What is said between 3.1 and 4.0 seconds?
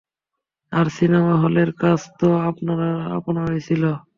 আপনারই ছিলো!